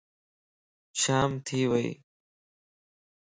شام 1.01 1.31
ٿي 1.45 1.59
ويئي 1.71 1.89